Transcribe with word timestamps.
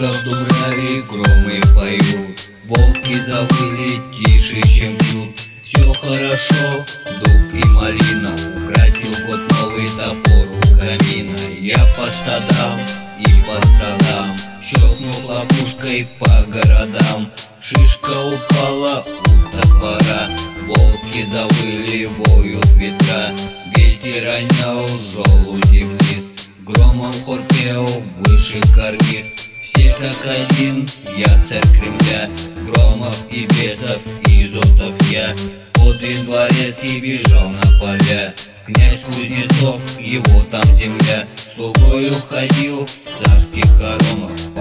правду 0.00 0.30
гравий 0.30 1.02
громы 1.02 1.60
поют 1.74 2.50
Волки 2.64 3.12
завыли 3.12 4.00
тише, 4.16 4.62
чем 4.66 4.96
пьют. 4.96 5.38
Все 5.62 5.92
хорошо, 5.92 6.86
дуб 7.20 7.52
и 7.52 7.66
малина 7.66 8.34
Украсил 8.64 9.10
год 9.26 9.40
новый 9.50 9.88
топор 9.88 10.46
у 10.48 10.78
камина. 10.78 11.36
Я 11.60 11.76
по 11.96 12.10
стадам 12.10 12.80
и 13.20 13.30
по 13.44 13.60
страдам 13.66 14.36
Щелкнул 14.62 15.38
опушкой 15.38 16.08
по 16.18 16.44
городам. 16.48 17.30
Шишка 17.60 18.08
упала 18.08 19.04
у 19.04 19.56
топора. 19.56 20.28
Волки 20.66 21.26
завыли, 21.30 22.06
воют 22.06 22.66
ветра. 22.76 23.32
Ветер 23.76 24.24
ронял 24.24 24.88
желуди 25.12 25.84
вниз 25.84 26.30
Громом 26.60 27.12
хорпел 27.26 27.86
выше 28.16 28.60
карниз 28.74 29.49
все 29.72 29.94
как 29.94 30.26
один, 30.26 30.84
я 31.16 31.28
царь 31.48 31.62
Кремля 31.78 32.28
Громов 32.66 33.16
и 33.30 33.46
бесов, 33.46 34.00
и 34.28 34.48
зотов 34.48 34.94
я. 35.12 35.32
Один 35.76 36.24
дворецкий 36.24 36.98
бежал 36.98 37.50
на 37.50 37.78
поля. 37.78 38.34
Князь 38.66 39.00
Кузнецов, 39.06 39.80
его 40.00 40.42
там 40.50 40.64
земля. 40.74 41.24
Слугою 41.54 42.12
ходил 42.28 42.84
в 42.84 43.24
царских 43.24 43.66
хоромах 43.76 44.30
В 44.54 44.58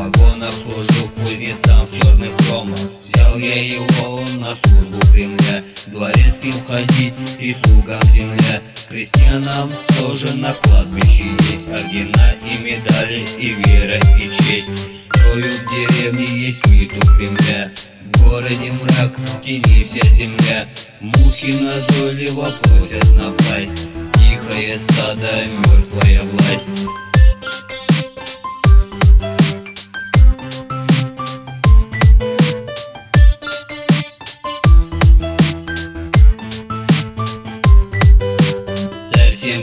служил 0.51 1.09
кузнецам 1.15 1.87
в 1.87 1.99
черных 1.99 2.31
ромах 2.51 2.79
Взял 3.01 3.37
я 3.37 3.63
его 3.63 4.21
на 4.37 4.55
службу 4.55 4.99
Кремля 5.11 5.63
Дворецким 5.87 6.53
ходить 6.67 7.13
и 7.39 7.55
слугам 7.63 8.01
земля 8.13 8.61
Крестьянам 8.89 9.71
тоже 9.99 10.35
на 10.37 10.51
кладбище 10.51 11.25
есть 11.51 11.67
Ордена 11.67 12.33
и 12.43 12.63
медали, 12.63 13.23
и 13.37 13.49
вера, 13.49 13.99
и 14.17 14.31
честь. 14.41 14.71
Строю 15.05 15.51
в 15.51 15.69
деревне 15.69 16.25
есть 16.25 16.65
мид 16.65 16.91
у 16.93 16.99
Кремля. 17.01 17.69
В 18.01 18.23
городе 18.23 18.71
мрак, 18.71 19.15
в 19.15 19.41
тени 19.41 19.83
вся 19.83 20.09
земля. 20.09 20.67
Мухи 21.01 21.51
назойливо 21.51 22.51
просят 22.63 23.05
напасть. 23.15 23.89
Тихое 24.13 24.79
стадо, 24.79 25.45
мертвая 25.45 26.23
власть 26.23 27.08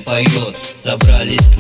поет. 0.06 0.56
Собрались 0.56 1.44
к 1.48 1.56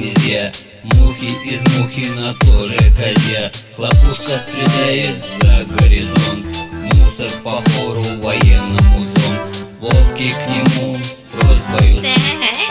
Мухи 0.94 1.26
из 1.44 1.60
мухи 1.76 2.08
на 2.16 2.32
тоже 2.34 2.78
козе. 2.96 3.50
Хлопушка 3.74 4.38
стреляет 4.38 5.16
за 5.40 5.64
горизонт 5.74 6.46
Мусор 6.94 7.30
по 7.42 7.60
хору 7.70 8.04
военному 8.22 9.04
зон. 9.16 9.36
Волки 9.80 10.30
к 10.30 10.48
нему 10.48 10.96
с 11.02 11.30
просьбою 11.30 12.04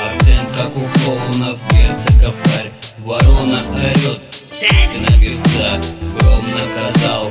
Акцент 0.05 0.49
как 0.57 0.75
у 0.75 0.87
клоунов, 0.99 1.59
герцогов 1.71 2.35
харь 2.45 2.71
Ворона 2.99 3.59
орет, 3.69 4.19
на 4.97 5.19
певца 5.19 5.79
Гром 6.17 6.45
наказал. 6.51 7.29